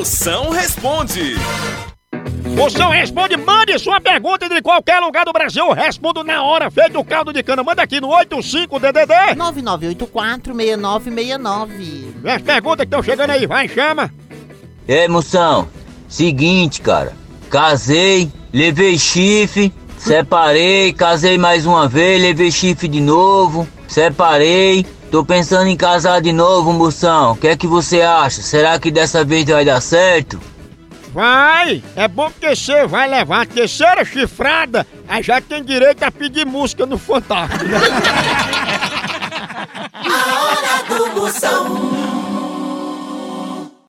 Moção 0.00 0.48
responde. 0.48 1.34
Moção 2.56 2.88
responde, 2.88 3.36
mande 3.36 3.78
sua 3.78 4.00
pergunta 4.00 4.48
de 4.48 4.62
qualquer 4.62 4.98
lugar 4.98 5.26
do 5.26 5.32
Brasil. 5.32 5.66
Eu 5.66 5.74
Respondo 5.74 6.24
na 6.24 6.42
hora, 6.42 6.70
feito 6.70 6.98
o 6.98 7.04
caldo 7.04 7.34
de 7.34 7.42
cana. 7.42 7.62
Manda 7.62 7.82
aqui 7.82 8.00
no 8.00 8.08
85DDD. 8.08 9.36
9984-6969. 9.36 12.14
As 12.24 12.40
perguntas 12.40 12.78
que 12.78 12.84
estão 12.84 13.02
chegando 13.02 13.28
aí, 13.28 13.46
vai, 13.46 13.68
chama. 13.68 14.10
É, 14.88 15.06
moção, 15.06 15.68
seguinte, 16.08 16.80
cara. 16.80 17.12
Casei, 17.50 18.32
levei 18.54 18.98
chifre, 18.98 19.70
separei, 20.00 20.92
casei 20.92 21.38
mais 21.38 21.66
uma 21.66 21.88
vez, 21.88 22.20
levei 22.20 22.50
chifre 22.50 22.88
de 22.88 23.00
novo, 23.00 23.68
separei. 23.86 24.84
Tô 25.10 25.24
pensando 25.24 25.66
em 25.66 25.76
casar 25.76 26.20
de 26.20 26.32
novo, 26.32 26.72
moção. 26.72 27.32
O 27.32 27.36
que 27.36 27.48
é 27.48 27.56
que 27.56 27.66
você 27.66 28.00
acha? 28.00 28.42
Será 28.42 28.78
que 28.78 28.90
dessa 28.90 29.24
vez 29.24 29.44
vai 29.44 29.64
dar 29.64 29.80
certo? 29.80 30.40
Vai! 31.12 31.82
É 31.96 32.06
bom 32.06 32.30
porque 32.30 32.54
você 32.54 32.86
vai 32.86 33.08
levar 33.08 33.42
a 33.42 33.46
terceira 33.46 34.04
chifrada, 34.04 34.86
aí 35.08 35.22
já 35.22 35.40
tem 35.40 35.64
direito 35.64 36.04
a 36.04 36.12
pedir 36.12 36.46
música 36.46 36.86
no 36.86 36.96
Fantástico. 36.96 37.64
A 40.02 40.42
hora 40.42 40.82
do 40.88 41.20
Moção. 41.20 41.99